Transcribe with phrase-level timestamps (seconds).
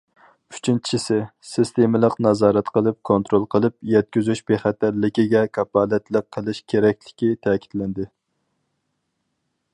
[0.53, 1.17] ئۈچىنچىسى،
[1.49, 8.09] سىستېمىلىق نازارەت قىلىپ كونترول قىلىپ، يەتكۈزۈش بىخەتەرلىكىگە كاپالەتلىك قىلىش كېرەكلىكى تەكىتلەندى.